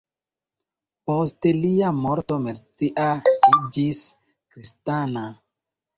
[1.09, 3.07] Post lia morto Mercia
[3.51, 4.03] iĝis
[4.55, 5.29] kristana.